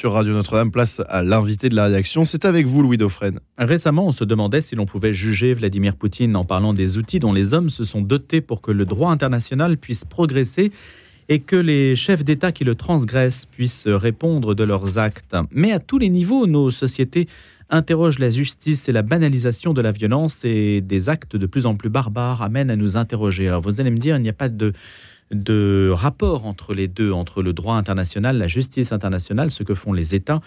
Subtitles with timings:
[0.00, 0.70] sur Radio Notre-Dame.
[0.70, 2.24] Place à l'invité de la rédaction.
[2.24, 3.38] C'est avec vous, Louis Dauphren.
[3.58, 7.34] Récemment, on se demandait si l'on pouvait juger Vladimir Poutine en parlant des outils dont
[7.34, 10.72] les hommes se sont dotés pour que le droit international puisse progresser
[11.28, 15.36] et que les chefs d'État qui le transgressent puissent répondre de leurs actes.
[15.50, 17.28] Mais à tous les niveaux, nos sociétés
[17.68, 21.76] interrogent la justice et la banalisation de la violence et des actes de plus en
[21.76, 23.48] plus barbares amènent à nous interroger.
[23.48, 24.72] Alors vous allez me dire, il n'y a pas de
[25.30, 29.92] de rapport entre les deux, entre le droit international, la justice internationale, ce que font
[29.92, 30.40] les États,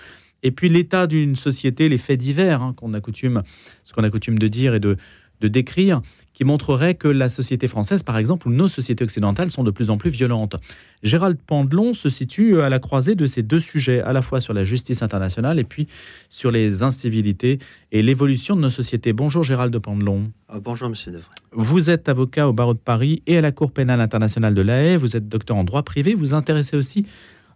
[0.43, 3.43] et puis l'état d'une société, les faits divers, hein, qu'on a coutume,
[3.83, 4.97] ce qu'on a coutume de dire et de,
[5.41, 6.01] de décrire
[6.33, 9.89] qui montrerait que la société française, par exemple, ou nos sociétés occidentales sont de plus
[9.89, 10.55] en plus violentes.
[11.04, 14.54] Gérald Pandelon se situe à la croisée de ces deux sujets, à la fois sur
[14.54, 15.88] la justice internationale et puis
[16.29, 17.60] sur les incivilités
[17.91, 19.14] et l'évolution de nos sociétés.
[19.14, 20.32] Bonjour Gérald Pandelon.
[20.50, 21.27] Ah, bonjour Monsieur Devray.
[21.51, 24.83] Vous êtes avocat au barreau de Paris et à la Cour pénale internationale de La
[24.83, 24.97] Haye.
[24.97, 26.13] Vous êtes docteur en droit privé.
[26.13, 27.05] Vous vous intéressez aussi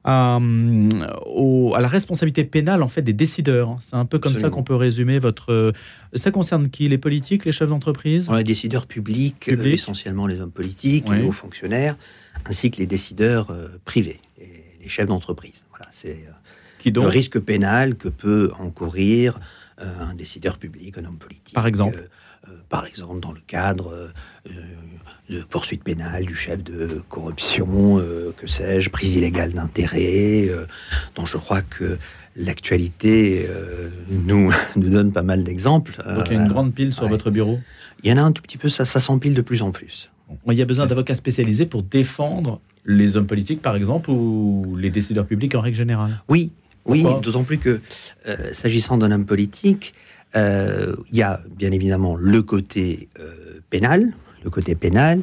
[0.04, 3.78] à, à, la responsabilité pénale en fait des décideurs.
[3.82, 5.74] C'est un peu comme ça qu'on peut résumer votre.
[6.14, 6.88] Ça concerne qui?
[6.88, 8.30] Les politiques, les chefs d'entreprise?
[8.32, 11.98] Les décideurs publics, euh, essentiellement les hommes politiques, les hauts fonctionnaires,
[12.46, 15.66] ainsi que les décideurs euh, privés, les, les chefs d'entreprise.
[15.70, 19.40] Voilà, c'est euh, le risque pénal que peut encourir
[19.78, 21.54] un décideur public, un homme politique.
[21.54, 22.10] Par exemple
[22.70, 24.10] par exemple dans le cadre
[25.30, 30.66] de poursuites pénales, du chef de corruption, euh, que sais-je, prise illégale d'intérêt, euh,
[31.16, 31.98] dont je crois que
[32.36, 35.98] l'actualité euh, nous, nous donne pas mal d'exemples.
[35.98, 37.60] Donc il y a une grande pile sur votre bureau?
[38.04, 40.10] Il y en a un tout petit peu, ça, ça s'empile de plus en plus.
[40.48, 44.90] Il y a besoin d'avocats spécialisés pour défendre les hommes politiques, par exemple, ou les
[44.90, 46.22] décideurs publics en règle générale?
[46.28, 46.52] Oui,
[46.86, 47.82] oui, d'autant plus que
[48.52, 49.94] s'agissant d'un homme politique,
[50.36, 53.08] il y a bien évidemment le côté
[53.70, 55.22] pénal, le côté pénal,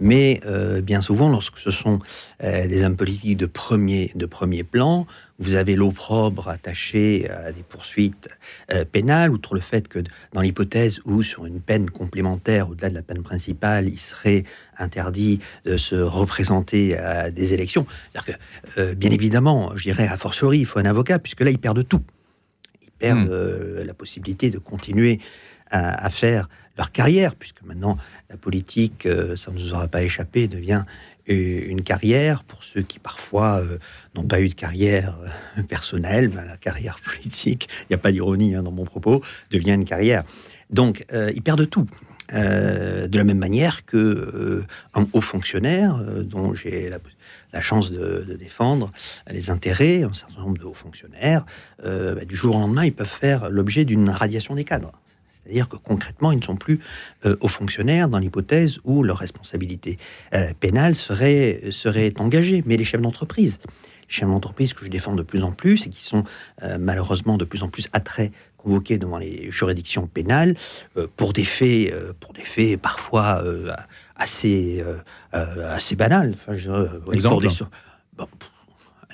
[0.00, 2.00] mais euh, bien souvent, lorsque ce sont
[2.42, 5.06] euh, des hommes politiques de premier, de premier plan,
[5.38, 8.28] vous avez l'opprobre attaché à des poursuites
[8.72, 9.98] euh, pénales, outre le fait que
[10.32, 14.44] dans l'hypothèse où, sur une peine complémentaire, au-delà de la peine principale, il serait
[14.78, 17.86] interdit de se représenter à des élections.
[18.24, 21.86] Que, bien évidemment, je dirais, a fortiori, il faut un avocat, puisque là, ils perdent
[21.86, 22.02] tout.
[22.82, 23.86] Ils perdent hmm.
[23.86, 25.20] la possibilité de continuer
[25.70, 27.98] à, faire leur carrière, puisque maintenant
[28.30, 30.84] la politique, euh, ça ne nous aura pas échappé, devient
[31.26, 33.78] une carrière pour ceux qui parfois euh,
[34.16, 35.16] n'ont pas eu de carrière
[35.58, 39.22] euh, personnelle, ben, la carrière politique, il n'y a pas d'ironie hein, dans mon propos,
[39.50, 40.24] devient une carrière.
[40.70, 41.88] Donc ils perdent tout.
[42.32, 44.64] de la même manière que
[44.94, 46.88] un haut fonctionnaire dont j'ai
[47.52, 48.92] la, chance de, défendre
[49.28, 51.44] les intérêts, un certain nombre de hauts fonctionnaires,
[51.82, 54.92] ben, du jour au lendemain, ils peuvent faire l'objet d'une radiation des cadres.
[55.44, 56.80] C'est-à-dire que concrètement, ils ne sont plus
[57.24, 59.98] euh, aux fonctionnaires dans l'hypothèse où leur responsabilité
[60.34, 62.62] euh, pénale serait, serait engagée.
[62.66, 63.58] Mais les chefs d'entreprise,
[64.08, 66.24] les chefs d'entreprise que je défends de plus en plus et qui sont
[66.62, 70.54] euh, malheureusement de plus en plus attraits convoqués devant les juridictions pénales
[71.16, 73.42] pour des faits, pour des faits parfois
[74.16, 74.84] assez,
[75.32, 76.34] assez banals.
[76.34, 76.70] Enfin, je,
[77.10, 77.48] Exemple.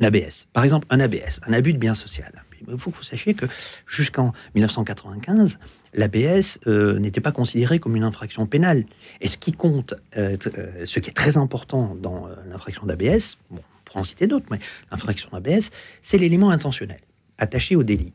[0.01, 2.45] un ABS, par exemple, un ABS, un abus de bien social.
[2.69, 3.47] Il faut que vous sachiez que
[3.87, 5.59] jusqu'en 1995,
[5.95, 8.85] l'ABS euh, n'était pas considéré comme une infraction pénale.
[9.21, 13.59] Et ce qui compte, euh, euh, ce qui est très important dans l'infraction d'ABS, bon,
[13.61, 14.61] on pourra en citer d'autres, mais
[14.91, 15.71] l'infraction d'ABS,
[16.03, 17.01] c'est l'élément intentionnel
[17.39, 18.15] attaché au délit.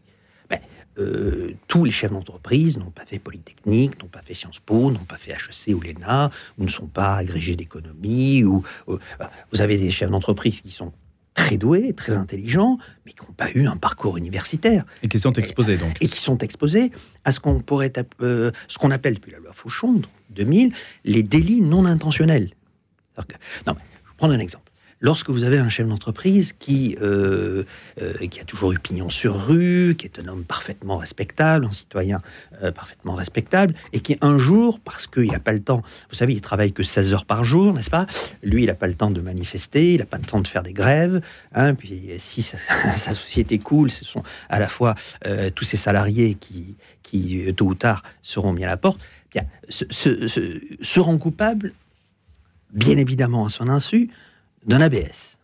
[0.49, 0.59] Ben,
[1.67, 5.17] tous les chefs d'entreprise n'ont pas fait Polytechnique, n'ont pas fait Sciences Po, n'ont pas
[5.17, 8.43] fait HEC ou l'ENA, ou ne sont pas agrégés d'économie.
[8.43, 10.91] Ou, vous avez des chefs d'entreprise qui sont
[11.33, 14.85] très doués, très intelligents, mais qui n'ont pas eu un parcours universitaire.
[15.03, 15.95] Et qui sont exposés, donc.
[16.01, 16.91] Et qui sont exposés
[17.23, 20.73] à ce qu'on pourrait, euh, ce qu'on appelle depuis la loi Fauchon, 2000,
[21.05, 22.51] les délits non intentionnels.
[23.17, 23.23] non,
[23.67, 24.70] je vais prendre un exemple
[25.01, 27.63] lorsque vous avez un chef d'entreprise qui, euh,
[28.01, 31.71] euh, qui a toujours eu pignon sur rue, qui est un homme parfaitement respectable, un
[31.71, 32.21] citoyen
[32.63, 36.33] euh, parfaitement respectable, et qui un jour, parce qu'il n'a pas le temps, vous savez,
[36.33, 38.05] il travaille que 16 heures par jour, n'est-ce pas?
[38.43, 40.63] Lui, il n'a pas le temps de manifester, il n'a pas le temps de faire
[40.63, 41.21] des grèves,
[41.53, 42.57] hein, puis si sa,
[43.13, 44.95] société coule, ce sont à la fois
[45.55, 48.99] tous ses salariés qui, qui, tôt ou tard, seront mis à la porte,
[49.31, 51.73] bien, se, se, coupables,
[52.73, 54.09] bien évidemment à son insu,
[54.65, 55.37] d'un ABS.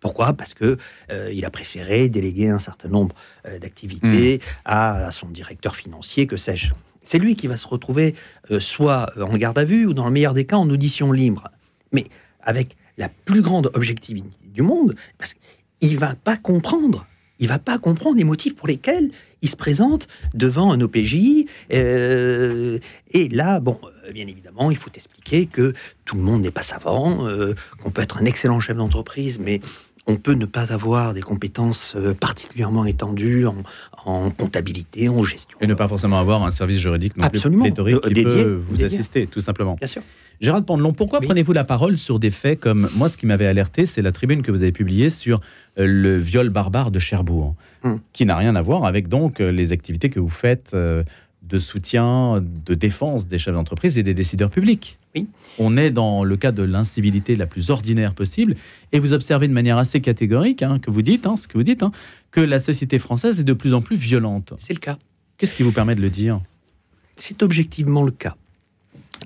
[0.00, 0.32] Pourquoi?
[0.32, 0.76] Parce que
[1.10, 3.14] euh, il a préféré déléguer un certain nombre
[3.46, 4.58] euh, d'activités hmm.
[4.64, 6.72] à, son directeur financier, que sais-je.
[7.04, 8.14] C'est lui qui va se retrouver
[8.50, 11.50] euh, soit en garde à vue ou dans le meilleur des cas en audition libre,
[11.92, 12.06] mais
[12.40, 15.34] avec la plus grande objectivité du monde, parce
[15.80, 17.06] qu'il va pas comprendre,
[17.38, 19.10] il va pas comprendre les motifs pour lesquels
[19.42, 21.46] il se présente devant un OPJ.
[21.70, 23.78] et là, bon,
[24.12, 25.74] bien évidemment, il faut expliquer que
[26.04, 29.60] tout le monde n'est pas savant, euh, qu'on peut être un excellent chef d'entreprise, mais
[30.06, 33.54] on peut ne pas avoir des compétences euh, particulièrement étendues en,
[34.04, 35.56] en comptabilité, en gestion.
[35.60, 37.62] Et ne pas forcément avoir un service juridique non Absolument.
[37.64, 38.86] plus pléthorique qui dédié, peut vous dédié.
[38.86, 39.74] assister, tout simplement.
[39.76, 40.02] Bien sûr.
[40.40, 41.26] Gérald Pandelon, pourquoi Oui.
[41.26, 44.42] prenez-vous la parole sur des faits comme moi Ce qui m'avait alerté, c'est la tribune
[44.42, 45.40] que vous avez publiée sur
[45.78, 47.96] euh, le viol barbare de Cherbourg, Hmm.
[48.12, 52.40] qui n'a rien à voir avec donc euh, les activités que vous faites de soutien,
[52.66, 54.98] de défense des chefs d'entreprise et des décideurs publics.
[55.14, 55.28] Oui.
[55.58, 58.56] On est dans le cas de l'incivilité la plus ordinaire possible,
[58.92, 61.64] et vous observez de manière assez catégorique hein, que vous dites, hein, ce que vous
[61.64, 61.92] dites, hein,
[62.30, 64.54] que la société française est de plus en plus violente.
[64.58, 64.98] C'est le cas.
[65.36, 66.40] Qu'est-ce qui vous permet de le dire?
[67.16, 68.36] C'est objectivement le cas.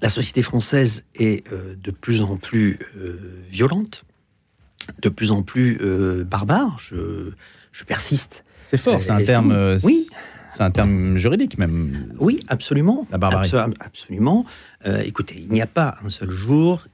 [0.03, 4.05] La société française est euh, de plus en plus euh, violente,
[5.03, 6.79] de plus en plus euh, barbare.
[6.81, 7.31] Je,
[7.73, 8.45] je persiste.
[8.69, 9.53] C'est fort, c'est un terme.
[9.53, 10.09] euh, Oui.
[10.49, 12.15] C'est un terme juridique même.
[12.19, 13.07] Oui, absolument.
[13.11, 13.49] La barbarie.
[13.51, 14.45] Abso- absolument.
[14.87, 16.85] Euh, écoutez, il n'y a pas un seul jour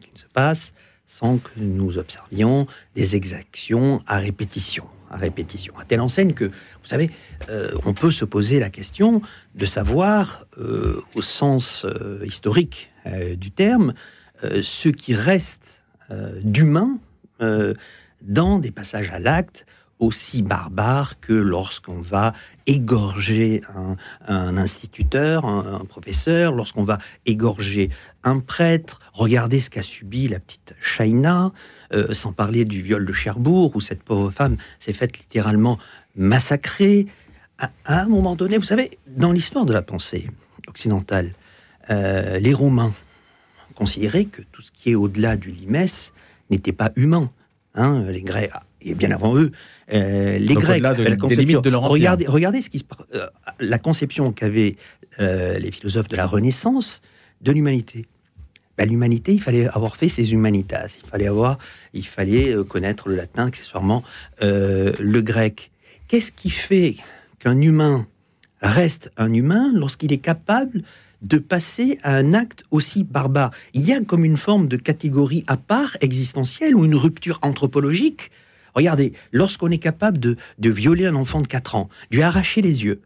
[0.00, 0.72] qui ne se passe
[1.06, 2.66] sans que nous observions
[2.96, 4.84] des exactions à répétition.
[5.10, 5.74] À répétition.
[5.78, 7.10] À telle enseigne que, vous savez,
[7.50, 9.20] euh, on peut se poser la question
[9.54, 10.46] de savoir,
[11.14, 11.86] au sens
[12.24, 12.90] historique
[13.36, 13.92] du terme,
[14.42, 15.84] ce qui reste
[16.42, 16.98] d'humain
[18.22, 19.66] dans des passages à l'acte
[20.04, 22.32] aussi barbares que lorsqu'on va
[22.66, 23.62] égorger
[24.26, 27.90] un, instituteur, un, professeur, lorsqu'on va égorger
[28.22, 29.00] un prêtre.
[29.12, 31.52] Regardez ce qu'a subi la petite Shaina,
[31.92, 35.78] euh, sans parler du viol de Cherbourg, où cette pauvre femme s'est faite littéralement
[36.16, 37.06] massacrer.
[37.58, 40.28] À, à un moment donné, vous savez, dans l'histoire de la pensée
[40.66, 41.32] occidentale,
[41.90, 42.94] euh, les Romains
[43.74, 46.12] considéraient que tout ce qui est au-delà du limès
[46.50, 47.30] n'était pas humain.
[47.74, 48.52] Hein, les Grecs,
[48.84, 49.50] et bien avant eux,
[49.92, 52.84] euh, les Donc, Grecs, de- la conception- de regardez, regardez ce qui se,
[53.14, 53.26] euh,
[53.60, 54.76] la conception qu'avaient
[55.20, 57.00] euh, les philosophes de la Renaissance
[57.40, 58.06] de l'humanité.
[58.76, 61.58] Ben, l'humanité, il fallait avoir fait ses humanitas, il fallait avoir,
[61.92, 64.02] il fallait connaître le latin, accessoirement
[64.42, 65.70] le grec.
[66.08, 66.96] Qu'est-ce qui fait
[67.38, 68.06] qu'un humain
[68.60, 70.82] reste un humain lorsqu'il est capable
[71.22, 73.52] de passer à un acte aussi barbare?
[73.74, 78.32] Il y a comme une forme de catégorie à part existentielle ou une rupture anthropologique.
[78.74, 83.00] Regardez, lorsqu'on est capable de, violer un enfant de 4 ans, lui arracher les yeux,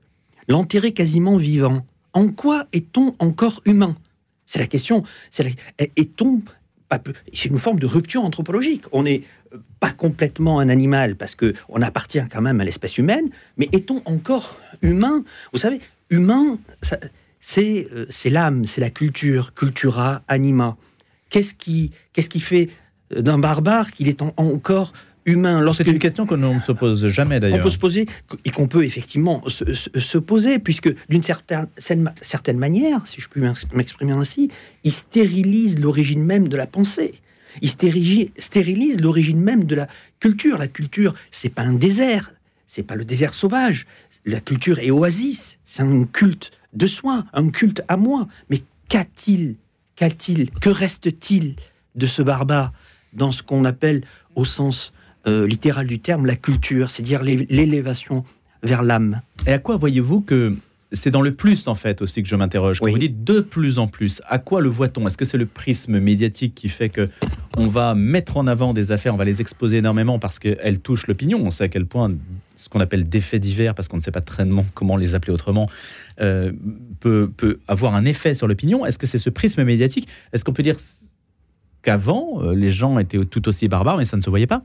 [0.48, 3.96] l'enterrer quasiment vivant, en quoi est-on encore humain?
[4.46, 5.04] C'est la question.
[5.78, 6.40] Est-on
[7.34, 8.84] C'est une forme de rupture anthropologique.
[8.92, 9.22] On n'est
[9.52, 13.28] euh, pas complètement un animal parce que on appartient quand même à l'espèce humaine,
[13.58, 15.22] mais est-on encore humain?
[15.52, 16.58] Vous savez, humain,
[17.58, 20.76] euh, c'est l'âme, c'est la culture, cultura, anima.
[21.30, 21.92] Qu'est-ce qui,
[22.40, 22.70] fait
[23.14, 24.92] euh, d'un barbare qu'il est en- encore
[25.28, 27.60] humain C'est une question que l'on ne se pose jamais on d'ailleurs.
[27.60, 28.06] peut se poser
[28.44, 31.68] et qu'on peut effectivement se, se- se poser, puisque d'une certaine,
[32.20, 33.40] certaine manière, si je puis
[33.72, 34.50] m'exprimer ainsi,
[34.84, 37.14] il stérilise l'origine même de la pensée.
[37.62, 39.88] Il stérilise l'origine même de la
[40.20, 40.58] culture.
[40.58, 42.32] La culture, c'est pas un désert,
[42.66, 43.86] c'est pas le désert sauvage.
[44.26, 48.28] La culture est oasis, c'est un culte de soi, un culte à moi.
[48.50, 49.56] Mais qu'a-t-il,
[49.96, 51.54] qu'a-t-il, que reste-t-il
[51.94, 52.72] de ce barbare
[53.14, 54.02] dans ce qu'on appelle,
[54.34, 54.92] au sens
[55.28, 58.24] euh, littéral du terme, la culture, c'est-à-dire l'é- l'élévation
[58.62, 59.20] vers l'âme.
[59.46, 60.56] Et à quoi voyez-vous que
[60.90, 62.78] c'est dans le plus en fait aussi que je m'interroge.
[62.80, 62.92] Oui.
[62.92, 65.06] vous dites de plus en plus, à quoi le voit-on?
[65.06, 67.10] Est-ce que c'est le prisme médiatique qui fait que
[67.58, 71.06] on va mettre en avant des affaires, on va les exposer énormément parce qu'elles touchent
[71.06, 71.40] l'opinion?
[71.44, 72.10] On sait à quel point
[72.56, 75.14] ce qu'on appelle des faits divers, parce qu'on ne sait pas très bien comment les
[75.14, 75.68] appeler autrement,
[76.22, 76.52] euh,
[77.00, 78.86] peut, peut avoir un effet sur l'opinion.
[78.86, 80.08] Est-ce que c'est ce prisme médiatique?
[80.32, 80.76] Est-ce qu'on peut dire
[81.82, 84.64] qu'avant, euh, les gens étaient tout aussi barbares, mais ça ne se voyait pas?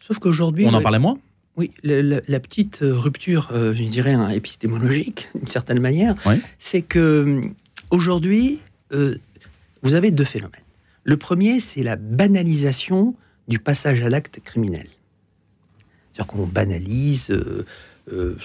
[0.00, 1.18] Sauf qu'aujourd'hui, On en parlait moins
[1.56, 6.14] Oui, le- le- la petite euh, rupture, euh, je dirais, hein, épistémologique, d'une certaine manière,
[6.58, 7.54] c'est que hum,
[7.90, 8.60] aujourd'hui,
[8.92, 9.16] euh,
[9.82, 10.60] vous avez deux phénomènes.
[11.04, 13.14] Le premier, c'est la banalisation
[13.48, 14.88] du passage à l'acte criminel.
[16.12, 17.64] C'est-à-dire qu'on banalise euh,
[18.12, 18.36] euh,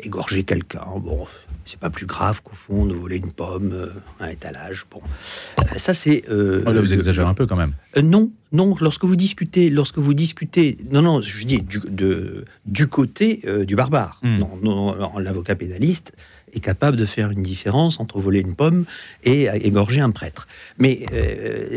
[0.00, 0.84] égorger quelqu'un.
[1.00, 1.26] Bon,
[1.66, 3.88] c'est pas plus grave qu'au fond de voler une pomme, euh,
[4.20, 4.84] un étalage.
[4.90, 5.00] Bon,
[5.60, 6.24] Euh, ça c'est.
[6.30, 7.72] euh, Oh, Là, vous exagérez un peu quand même.
[7.96, 8.74] euh, non, non.
[8.80, 13.64] Lorsque vous discutez, lorsque vous discutez, non, non, je dis du, de- du côté euh,
[13.64, 14.20] du barbare.
[14.22, 14.38] Hmm.
[14.38, 16.12] Non, non, non, l'avocat pénaliste
[16.52, 18.84] est capable de faire une différence entre voler une pomme
[19.24, 20.46] et égorger un prêtre.
[20.78, 21.04] Mais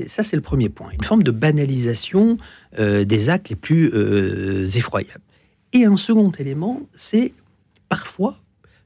[0.07, 0.89] ça, c'est le premier point.
[0.93, 2.38] Une forme de banalisation
[2.77, 3.88] des actes les plus
[4.77, 5.21] effroyables.
[5.74, 7.33] Et un second élément, c'est
[7.89, 8.39] parfois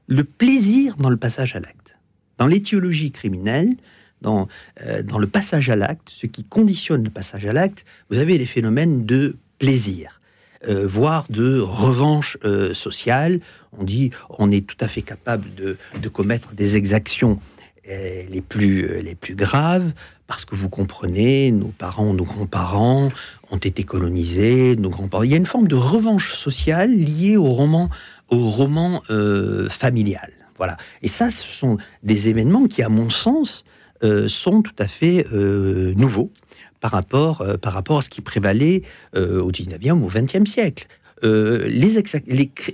[0.06, 1.96] le plaisir dans le passage à l'acte.
[2.38, 3.76] Dans l'étiologie criminelle,
[4.20, 4.48] dans,
[4.82, 8.38] euh, dans le passage à l'acte, ce qui conditionne le passage à l'acte, vous avez
[8.38, 10.20] les phénomènes de plaisir,
[10.68, 13.40] euh, voire de revanche euh, sociale.
[13.72, 17.38] On dit on est tout à fait capable de, de commettre des exactions
[17.84, 19.92] les, plus, les plus graves
[20.32, 23.10] parce que vous comprenez, nos parents, nos grands-parents
[23.50, 25.24] ont été colonisés, nos grands-parents.
[25.24, 27.90] Il y a une forme de revanche sociale liée au roman,
[28.32, 30.32] au roman euh, familial.
[30.56, 30.76] Voilà.
[31.02, 33.64] Et ça, ce sont des événements qui, à mon sens,
[34.02, 36.32] euh, sont tout à fait euh, nouveaux
[36.80, 38.82] par rapport, par rapport à ce qui prévalait
[39.14, 40.88] au 19e ou au 20e siècle.
[41.22, 42.02] les,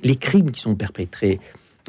[0.03, 1.41] les, crimes qui sont perpétrés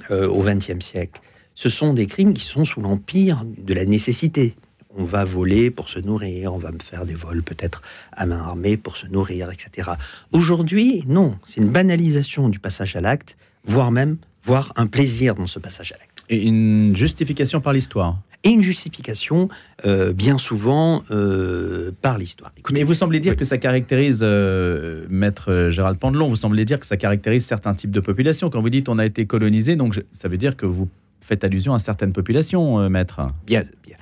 [0.09, 1.21] au 20e siècle,
[1.55, 4.57] ce sont des crimes qui sont sous l'empire de la nécessité
[4.95, 8.39] on va voler pour se nourrir, on va me faire des vols peut-être à main
[8.39, 9.91] armée pour se nourrir, etc.
[10.31, 15.47] Aujourd'hui, non, c'est une banalisation du passage à l'acte, voire même, voire un plaisir dans
[15.47, 16.23] ce passage à l'acte.
[16.29, 19.49] Et une justification par l'histoire et une justification
[19.85, 22.53] euh, bien souvent euh, par l'histoire.
[22.71, 26.85] Mais vous semblez dire que ça caractérise, euh, maître Gérald Pandelon, vous semblez dire que
[26.85, 28.49] ça caractérise certains types de populations.
[28.49, 30.87] Quand vous dites on a été colonisé, donc ça veut dire que vous
[31.21, 33.95] faites allusion à certaines populations, maître Bien, bien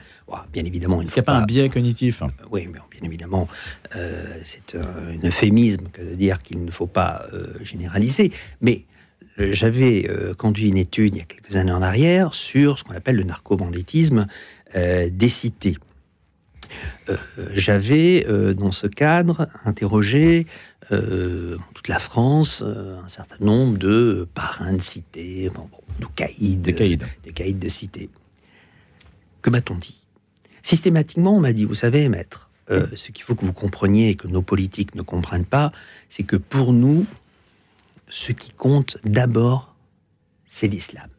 [0.51, 2.21] bien évidemment, il n'y a pas, un biais cognitif
[2.51, 3.47] Oui, mais bien évidemment,
[4.43, 7.25] c'est un, euphémisme que de dire qu'il ne faut pas
[7.63, 8.33] généraliser.
[8.59, 8.83] Mais
[9.37, 13.15] j'avais conduit une étude il y a quelques années en arrière sur ce qu'on appelle
[13.15, 14.27] le narco-banditisme
[14.75, 15.77] des cités.
[17.53, 18.25] J'avais,
[18.55, 20.47] dans ce cadre, interrogé
[20.89, 25.49] toute la France un certain nombre de parrains de cités,
[25.99, 26.99] de caïds, des caïds.
[27.23, 28.09] des caïds de cités.
[29.41, 29.95] Que m'a-t-on dit?
[30.61, 34.15] Systématiquement, on m'a dit, vous savez, maître, euh, ce qu'il faut que vous compreniez et
[34.15, 35.71] que nos politiques ne comprennent pas,
[36.09, 37.05] c'est que pour nous,
[38.09, 39.75] ce qui compte d'abord,
[40.45, 41.09] c'est l'islam.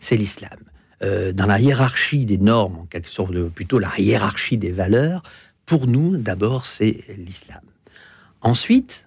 [0.00, 0.58] C'est l'islam.
[1.02, 5.22] Euh, dans la hiérarchie des normes, en quelque sorte, plutôt la hiérarchie des valeurs,
[5.66, 7.62] pour nous, d'abord, c'est l'islam.
[8.40, 9.06] Ensuite,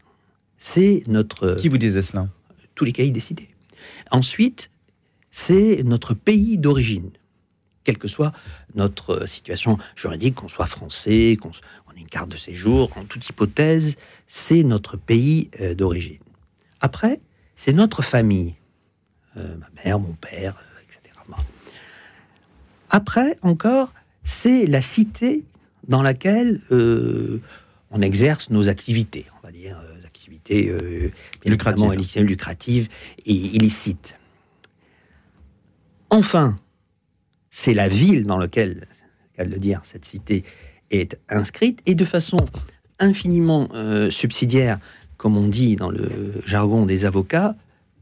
[0.57, 1.55] c'est notre...
[1.55, 2.27] Qui vous disait cela?
[2.75, 3.49] Tous les caïds décidés.
[4.11, 4.71] Ensuite,
[5.31, 7.11] c'est notre pays d'origine
[7.87, 8.33] quelle que soit
[8.75, 13.95] notre situation juridique, qu'on soit français, qu'on ait une carte de séjour, en toute hypothèse,
[14.27, 16.19] c'est notre pays euh, d'origine.
[16.87, 17.19] Après,
[17.57, 18.55] c'est notre famille,
[19.35, 21.13] euh, ma mère, mon père, euh, etc.
[22.89, 23.91] Après, encore,
[24.23, 25.43] c'est la cité
[25.89, 30.71] dans laquelle on exerce nos activités, on va dire, activités
[31.43, 32.21] lucratives.
[32.21, 32.87] lucratives
[33.25, 34.15] et illicites.
[36.09, 36.55] Enfin,
[37.51, 38.87] c'est la ville dans laquelle,
[39.33, 40.45] qu'elle le dire, cette cité
[40.89, 42.37] est inscrite, et de façon
[42.99, 44.79] infiniment euh, subsidiaire,
[45.17, 47.55] comme on dit dans le jargon des avocats,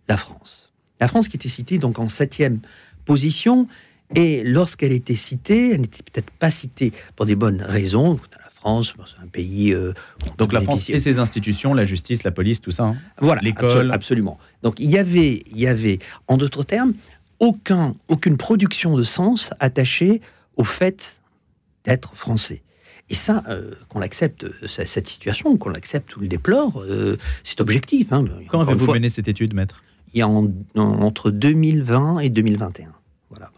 [0.08, 0.72] la France.
[1.00, 2.60] La France qui était citée donc en septième
[3.06, 3.68] position,
[4.14, 8.20] et lorsqu'elle était citée, elle n'était peut-être pas citée pour des bonnes raisons.
[8.40, 9.74] La France, c'est un pays.
[9.74, 9.94] Euh,
[10.38, 12.84] donc la France et ses institutions, la justice, la police, tout ça.
[12.84, 12.98] Hein.
[13.20, 13.92] voilà, l'école.
[13.92, 14.38] absolument.
[14.62, 16.94] Donc il y avait, il y avait, en d'autres termes,
[17.40, 20.22] aucun, aucune production de sens attachée
[20.56, 21.22] au fait
[21.84, 22.62] d'être français.
[23.10, 27.62] Et ça, euh, qu'on l'accepte, euh, cette situation, qu'on l'accepte ou le déplore, euh, c'est
[27.62, 28.12] objectif.
[28.12, 28.26] Hein.
[28.48, 29.84] Quand avez-vous mené cette étude, maître
[30.14, 32.90] Il y a entre 2020 et 2021.
[33.30, 33.52] Voilà.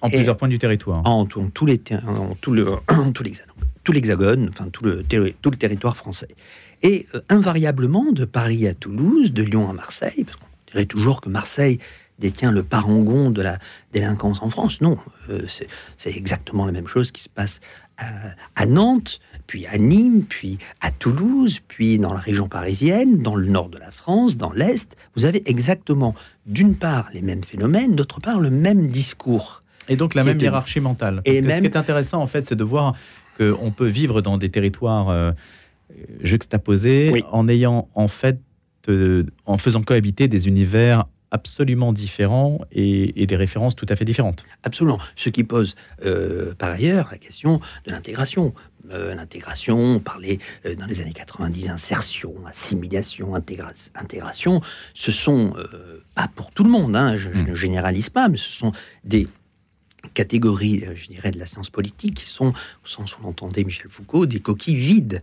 [0.00, 1.06] En plusieurs points du territoire.
[1.06, 2.66] En, tous les, en tout le,
[3.84, 6.28] tout l'hexagone, enfin tout le, tout le territoire français.
[6.82, 11.28] Et invariablement, de Paris à Toulouse, de Lyon à Marseille, parce qu'on dirait toujours que
[11.28, 11.78] Marseille
[12.20, 13.58] détient le parangon de la
[13.92, 14.80] délinquance en France.
[14.80, 14.98] Non,
[15.30, 15.42] euh,
[15.96, 17.60] c'est exactement la même chose qui se passe
[18.54, 23.46] à, Nantes, puis à Nîmes, puis à Toulouse, puis dans la région parisienne, dans le
[23.46, 24.96] nord de la France, dans l'Est.
[25.16, 26.14] Vous avez exactement,
[26.46, 29.62] d'une part, les mêmes phénomènes, d'autre part, le même discours.
[29.88, 31.20] Et donc la même hiérarchie mentale.
[31.24, 32.94] Et Ce qui est intéressant, en fait, c'est de voir
[33.36, 35.32] qu'on peut vivre dans des territoires euh,
[36.22, 38.40] juxtaposés en ayant, en fait,
[38.88, 44.44] euh, en faisant cohabiter des univers absolument différents et, des références tout à fait différentes.
[44.62, 44.98] Absolument.
[45.16, 48.52] Ce qui pose euh, par ailleurs la question de l'intégration.
[48.90, 54.60] Euh, l'intégration, on parlait euh, dans les années 90, insertion, assimilation, intégration.
[54.94, 55.54] Ce sont,
[56.14, 58.72] pas pour tout le monde, hein, je, je, ne généralise pas, mais ce sont
[59.04, 59.28] des
[60.14, 64.26] catégories, je dirais, de la science politique qui sont, au sens où l'entendait Michel Foucault,
[64.26, 65.22] des coquilles vides.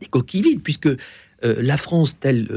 [0.00, 0.88] Des coquilles vides, puisque
[1.42, 2.48] la France telle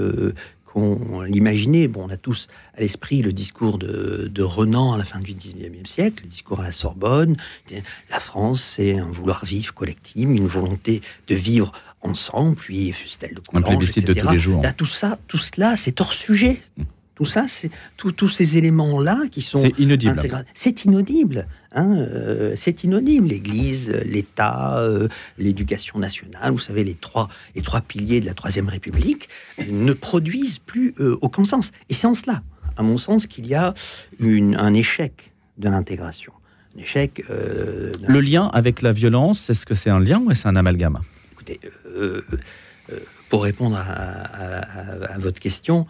[0.73, 1.87] qu'on l'imaginait.
[1.87, 5.85] Bon, on a tous à l'esprit le discours de, Renan à la fin du 19e
[5.85, 7.37] siècle, le discours à la Sorbonne.
[8.09, 13.39] La France, c'est un vouloir vivre collectif, une volonté de vivre ensemble, puis Fustel de
[13.39, 14.07] Coulanges, etc.
[14.07, 14.63] De tous les jours.
[14.63, 16.59] Là, tout ça, tout cela, c'est hors sujet.
[16.77, 16.83] Mm.
[17.23, 19.59] Tout ça, c'est tous ces éléments-là qui sont.
[19.59, 20.45] C'est inaudible.
[20.53, 21.47] C'est inaudible.
[21.71, 23.29] Hein, euh, c'est inaudible.
[23.29, 28.67] L'Église, l'État, euh, l'éducation nationale, vous savez, les trois, les trois piliers de la Troisième
[28.67, 29.29] République
[29.71, 31.71] ne produisent plus euh, aucun sens.
[31.87, 32.43] Et c'est en cela,
[32.75, 33.73] à mon sens, qu'il y a
[34.19, 36.33] une, un échec de l'intégration.
[36.75, 37.23] un échec.
[37.29, 40.99] Le lien avec la violence, est-ce que c'est un lien ou est-ce un amalgame?
[41.31, 41.61] Écoutez,
[43.29, 45.87] pour répondre à, votre question,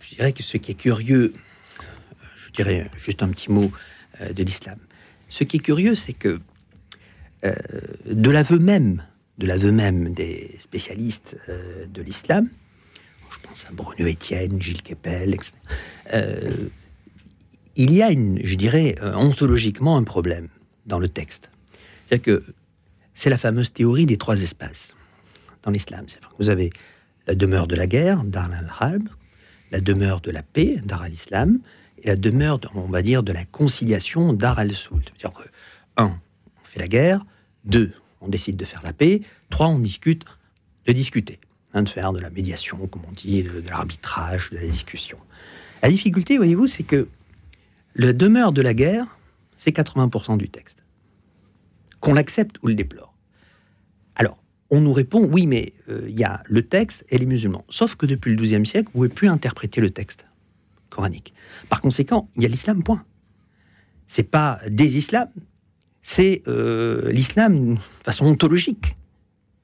[0.00, 1.34] je dirais que ce qui est curieux,
[2.46, 3.70] je dirais juste un petit mot
[4.20, 4.78] de l'islam.
[5.28, 6.40] Ce qui est curieux, c'est que
[7.42, 9.04] de l'aveu même,
[9.38, 12.48] de l'aveu même des spécialistes de l'islam,
[13.32, 15.52] je pense à Bruno Etienne, Gilles Kepel, etc.,
[17.76, 20.48] il y a, une, je dirais, euh, ontologiquement un problème
[20.86, 21.50] dans le texte.
[22.06, 22.44] C'est-à-dire que
[23.14, 24.94] c'est la fameuse théorie des trois espaces
[25.62, 26.06] dans l'islam.
[26.38, 26.70] Vous avez
[27.26, 29.08] la demeure de la guerre, Dar al-Harb,
[29.70, 31.60] la demeure de la paix, Dar al-Islam,
[32.02, 35.02] et la demeure, on va dire, de la conciliation, Dar al-Soul.
[35.04, 35.48] C'est-à-dire que,
[35.96, 36.18] un,
[36.60, 37.24] on fait la guerre,
[37.64, 40.24] deux, on décide de faire la paix, trois, on discute
[40.86, 41.38] de discuter,
[41.74, 45.18] hein, de faire de la médiation, comme on dit, de l'arbitrage, de la discussion.
[45.82, 47.08] La difficulté, voyez-vous, c'est que
[47.94, 49.18] la demeure de la guerre,
[49.56, 50.78] c'est 80% du texte.
[52.00, 53.14] Qu'on l'accepte ou le déplore.
[54.14, 54.38] Alors,
[54.70, 57.64] on nous répond, oui, mais euh, il y a le texte et les musulmans.
[57.68, 60.26] Sauf que depuis le XIIe siècle, vous ne pouvez plus interpréter le texte
[60.88, 61.34] coranique.
[61.68, 63.04] Par conséquent, il y a l'islam, point.
[64.06, 65.30] C'est pas des islams,
[66.02, 68.96] c'est euh, l'islam de façon ontologique,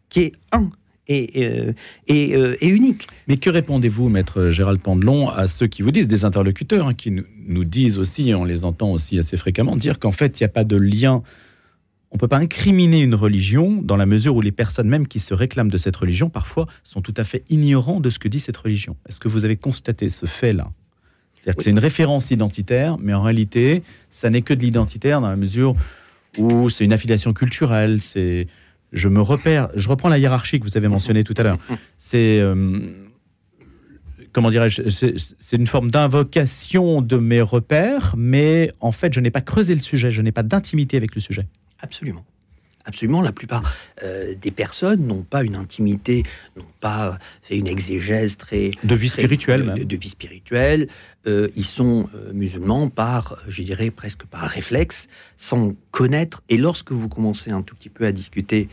[0.09, 0.71] qui est un
[1.09, 1.73] euh,
[2.11, 3.07] euh, et, unique.
[3.29, 7.11] Mais que répondez-vous, maître Gérald Pandelon, à ceux qui vous disent, des interlocuteurs, hein, qui
[7.11, 10.51] nous, disent aussi, on les entend aussi assez fréquemment, dire qu'en fait, il n'y a
[10.51, 11.23] pas de lien
[12.17, 15.21] on ne peut pas incriminer une religion dans la mesure où les personnes même qui
[15.21, 18.39] se réclament de cette religion, parfois, sont tout à fait ignorants de ce que dit
[18.39, 18.97] cette religion.
[19.07, 20.71] Est-ce que vous avez constaté ce fait-là?
[21.35, 25.29] C'est-à-dire que c'est une référence identitaire, mais en réalité, ça n'est que de l'identitaire dans
[25.29, 25.77] la mesure
[26.39, 28.47] où c'est une affiliation culturelle, c'est
[28.95, 31.59] je me repère, je reprends la hiérarchie que vous avez mentionnée tout à l'heure.
[31.99, 32.81] C'est euh,
[34.33, 39.43] comment dirais-je C'est une forme d'invocation de mes repères, mais en fait, je n'ai pas
[39.43, 41.47] creusé le sujet, je n'ai pas d'intimité avec le sujet.
[41.81, 42.25] Absolument.
[42.89, 43.65] Absolument, la plupart
[44.05, 46.23] euh, des personnes n'ont pas une intimité,
[46.57, 47.19] n'ont pas
[47.51, 50.87] une exégèse très de vie spirituelle, de, vie spirituelle.
[51.27, 56.45] Euh, ils sont euh, musulmans par, je dirais presque par réflexe, sans connaître.
[56.49, 58.69] Et lorsque vous commencez un tout petit peu à discuter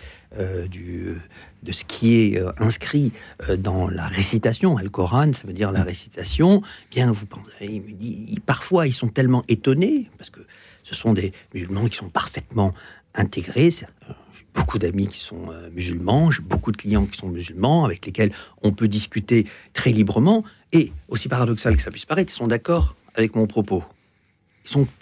[0.71, 1.15] du,
[1.61, 3.11] de ce qui est inscrit
[3.59, 7.91] dans la récitation, le Coran, ça veut dire la récitation, bien vous pensez, il me
[7.91, 10.39] dit, parfois ils sont tellement étonnés parce que
[10.83, 12.73] ce sont des musulmans qui sont parfaitement
[13.15, 13.69] intégrés.
[13.83, 17.85] Euh, j'ai beaucoup d'amis qui sont euh, musulmans, j'ai beaucoup de clients qui sont musulmans,
[17.85, 20.43] avec lesquels on peut discuter très librement.
[20.71, 23.83] Et, aussi paradoxal que ça puisse paraître, ils sont d'accord avec mon propos.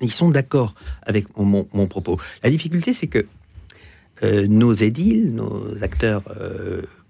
[0.01, 2.19] Ils sont, d'accord avec mon, propos.
[2.41, 3.27] La difficulté, c'est que
[4.23, 6.23] euh, nos édiles, nos acteurs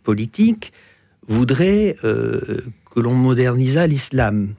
[0.03, 0.73] politiques,
[1.29, 4.53] voudraient que l'on modernisât l'islam.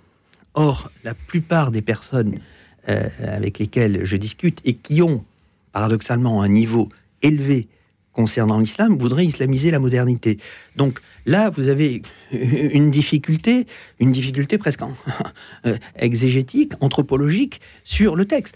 [0.54, 2.38] Or, la plupart des personnes
[2.86, 5.24] avec lesquelles je discute et qui ont
[5.72, 6.88] paradoxalement un niveau
[7.22, 7.68] élevé
[8.12, 10.38] concernant l'islam, voudrait islamiser la modernité.
[10.76, 13.66] Donc là, vous avez une difficulté,
[13.98, 14.80] une difficulté presque
[15.66, 18.54] euh, exégétique, anthropologique sur le texte.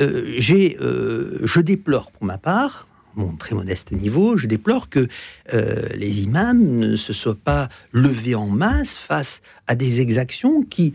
[0.00, 5.08] Euh, j'ai, euh, je déplore pour ma part, mon très modeste niveau, je déplore que
[5.52, 10.94] les imams ne se soient pas levés en masse face à des exactions qui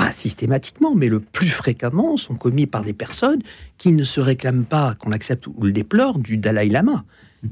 [0.00, 3.42] pas systématiquement, mais le plus fréquemment, sont commis par des personnes
[3.76, 7.04] qui ne se réclament pas, qu'on accepte ou le déplore, du Dalai Lama.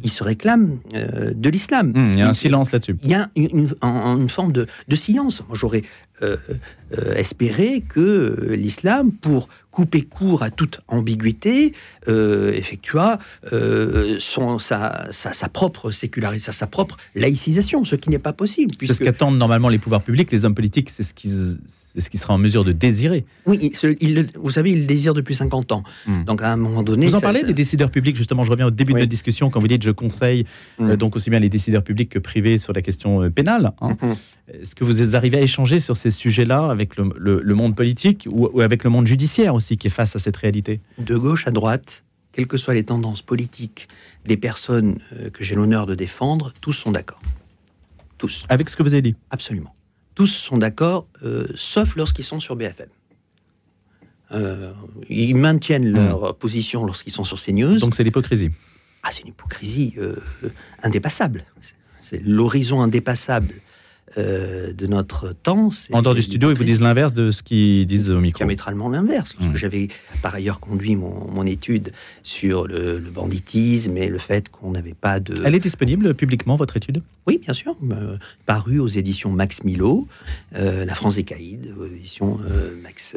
[0.02, 1.92] Ils se réclament euh, de l'islam.
[1.94, 2.96] Mmh, il y a un silence là-dessus.
[3.02, 5.42] Il y a une, une, forme de, de silence.
[5.52, 5.82] J'aurais
[6.22, 6.36] euh,
[6.98, 11.72] euh, espéré que l'islam, pour couper court à toute ambiguïté,
[12.08, 13.18] euh, effectua
[13.52, 18.74] euh, son, sa, sa, propre sécularisation, sa propre laïcisation, ce qui n'est pas possible.
[18.80, 21.30] C'est ce qu'attendent normalement les pouvoirs publics, les hommes politiques, c'est ce qui,
[21.66, 23.24] c'est ce qui sera en mesure de désirer.
[23.46, 23.72] Oui,
[24.34, 25.82] vous savez, ils le désirent depuis 50 ans.
[26.06, 26.24] Hmm.
[26.24, 27.06] Donc à un moment donné...
[27.06, 29.60] Vous en parlez des décideurs publics, justement, je reviens au début de notre discussion, quand
[29.60, 30.46] vous dites je conseille
[30.78, 30.90] hmm.
[30.90, 33.72] euh, donc aussi bien les décideurs publics que privés sur la question pénale.
[33.80, 33.96] Hein.
[34.00, 34.14] Hmm.
[34.52, 38.84] Est-ce que vous arrivez à échanger sur ces sujets-là avec le, monde politique ou, avec
[38.84, 40.80] le monde judiciaire aussi qui est face à cette réalité?
[40.98, 43.88] De gauche à droite, quelles que soient les tendances politiques
[44.24, 47.20] des personnes euh, que j'ai l'honneur de défendre, tous sont d'accord.
[48.16, 48.44] Tous.
[48.48, 49.16] Avec ce que vous avez dit?
[49.30, 49.74] Absolument.
[50.14, 52.88] Tous sont d'accord, euh, sauf lorsqu'ils sont sur BFM.
[54.32, 54.72] Euh,
[55.08, 55.94] ils maintiennent hmm.
[55.94, 57.78] leur position lorsqu'ils sont sur CNews.
[57.78, 58.50] Donc c'est l'hypocrisie.
[59.02, 59.94] Ah, c'est une hypocrisie
[60.82, 61.44] indépassable.
[62.00, 63.54] C'est l'horizon indépassable
[64.16, 65.68] euh, de notre temps.
[65.92, 68.38] En dehors du studio, ils vous disent l'inverse de ce qu'ils disent au micro.
[68.38, 69.34] Diamétralement l'inverse.
[69.38, 69.54] Hmm.
[69.54, 69.88] j'avais
[70.22, 71.92] par ailleurs conduit mon, étude
[72.22, 75.42] sur le, banditisme et le fait qu'on n'avait pas de...
[75.44, 77.02] Elle est disponible publiquement, votre étude?
[77.26, 77.76] Oui, bien sûr.
[77.90, 78.16] euh,
[78.46, 80.06] paru aux éditions Max Milo,
[80.54, 82.38] euh, La France des Caïds, aux éditions
[82.82, 83.16] Max,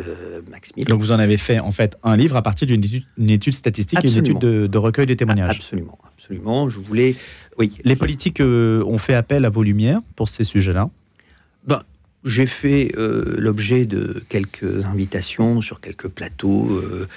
[0.50, 0.90] Max Milo.
[0.90, 4.12] Donc vous en avez fait en fait un livre à partir d'une étude, statistique et
[4.12, 5.58] une étude de, de recueil de témoignages.
[5.58, 5.98] Absolument,
[6.32, 6.70] absolument.
[6.70, 7.16] Je voulais.
[7.58, 7.74] Oui.
[7.84, 10.90] Les politiques euh, ont fait appel à vos lumières pour ces sujets-là.
[11.68, 11.84] Ben,
[12.24, 17.08] j'ai fait euh, l'objet de quelques invitations sur quelques plateaux euh,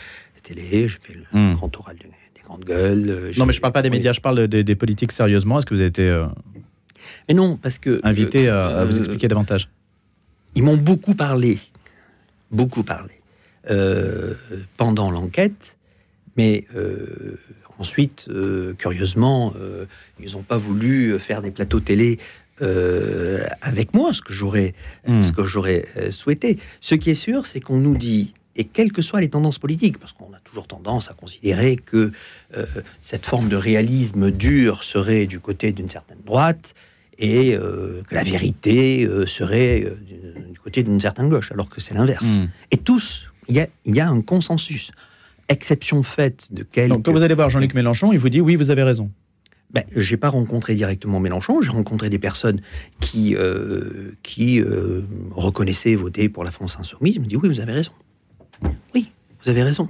[0.42, 0.88] télé.
[0.88, 1.54] J'ai fait le Hmm.
[1.54, 3.32] grand oral des, des grandes gueules.
[3.36, 5.58] Non, mais je parle pas des médias, je parle des, des politiques sérieusement.
[5.58, 6.26] Est-ce que vous avez été euh,
[7.28, 8.00] Mais non, parce que.
[8.02, 9.68] invité à, vous expliquer davantage?
[10.56, 11.58] Ils m'ont beaucoup parlé,
[12.52, 13.14] beaucoup parlé,
[14.76, 15.76] pendant l'enquête,
[16.36, 16.64] mais
[17.78, 19.86] ensuite, euh, curieusement, euh,
[20.22, 22.18] ils n'ont pas voulu faire des plateaux télé
[22.62, 24.74] euh, avec moi, ce que j'aurais,
[25.06, 25.22] Hmm.
[25.22, 26.58] ce que j'aurais euh, souhaité.
[26.80, 29.98] Ce qui est sûr, c'est qu'on nous dit, et quelles que soient les tendances politiques,
[29.98, 32.12] parce qu'on a toujours tendance à considérer que
[32.56, 32.64] euh,
[33.02, 36.74] cette forme de réalisme dur serait du côté d'une certaine droite,
[37.18, 39.96] et euh, que la vérité euh, serait euh,
[40.52, 42.28] du, côté d'une certaine gauche, alors que c'est l'inverse.
[42.28, 42.46] Hmm.
[42.70, 44.92] Et tous, il y a, il y a un consensus.
[45.48, 46.90] Exception faite de quelques...
[46.90, 49.10] Donc quand vous allez voir Jean-Luc Mélenchon, il vous dit oui, vous avez raison.
[49.70, 52.60] Ben, j'ai pas rencontré directement Mélenchon, j'ai rencontré des personnes
[53.00, 55.02] qui, euh, qui euh,
[55.32, 57.16] reconnaissaient voter pour la France insoumise.
[57.16, 57.92] Ils me disent oui, vous avez raison.
[58.94, 59.10] Oui,
[59.42, 59.88] vous avez raison.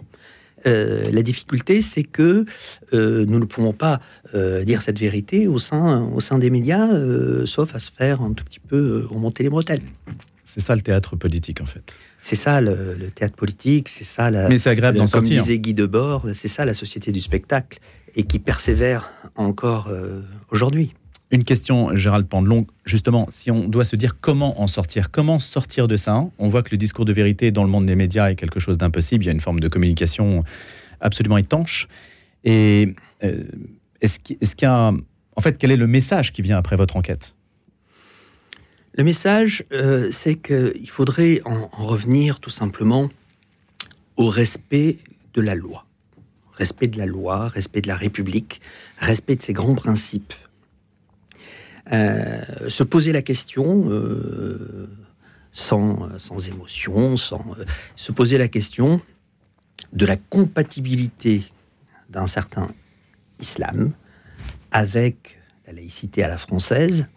[0.66, 2.44] Euh, la difficulté, c'est que
[2.92, 4.00] euh, nous ne pouvons pas
[4.34, 6.88] euh, dire cette vérité au sein, au sein des médias,
[7.46, 9.82] sauf à se faire un tout petit peu remonter les bretelles.
[10.44, 11.92] C'est ça le théâtre politique en fait.
[12.24, 15.42] C'est ça le, le théâtre politique, c'est ça la, Mais c'est agréable d'en comme sortir.
[15.42, 17.80] disait Guy Debord, c'est ça la société du spectacle
[18.16, 20.94] et qui persévère encore euh, aujourd'hui.
[21.30, 25.86] Une question, Gérald Pandelon, justement, si on doit se dire comment en sortir, comment sortir
[25.86, 28.30] de ça hein On voit que le discours de vérité dans le monde des médias
[28.30, 30.44] est quelque chose d'impossible, il y a une forme de communication
[31.00, 31.88] absolument étanche.
[32.44, 33.42] Et euh,
[34.00, 34.92] est-ce qu'il y a...
[35.36, 37.34] En fait, quel est le message qui vient après votre enquête?
[38.96, 43.08] Le message, euh, c'est qu'il faudrait en, en revenir tout simplement
[44.16, 44.98] au respect
[45.34, 45.84] de la loi.
[46.52, 48.60] Respect de la loi, respect de la République,
[48.98, 50.34] respect de ses grands principes.
[51.92, 54.88] Euh, se poser la question euh,
[55.50, 57.44] sans, sans émotion, sans,
[57.96, 59.00] se poser la question
[59.92, 61.44] de la compatibilité
[62.08, 62.72] d'un certain
[63.40, 63.92] islam
[64.70, 67.08] avec la laïcité à la française,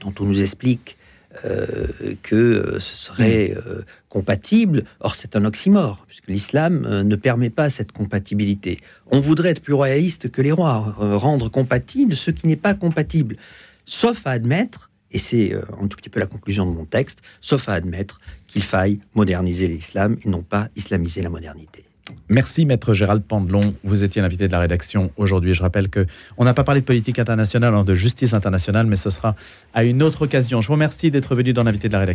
[0.00, 0.96] dont on nous explique
[1.44, 4.84] euh, que euh, ce serait euh, compatible.
[5.00, 8.78] Or, c'est un oxymore, puisque l'islam euh, ne permet pas cette compatibilité.
[9.10, 12.74] On voudrait être plus royaliste que les rois, euh, rendre compatible ce qui n'est pas
[12.74, 13.36] compatible,
[13.84, 17.18] sauf à admettre, et c'est euh, un tout petit peu la conclusion de mon texte,
[17.40, 21.84] sauf à admettre qu'il faille moderniser l'islam et non pas islamiser la modernité.
[22.28, 23.74] Merci, maître Gérald Pandelon.
[23.84, 25.54] Vous étiez l'invité de la rédaction aujourd'hui.
[25.54, 26.06] Je rappelle que
[26.38, 29.34] on n'a pas parlé de politique internationale, alors de justice internationale, mais ce sera
[29.74, 30.60] à une autre occasion.
[30.60, 32.14] Je vous remercie d'être venu dans l'invité de la rédaction.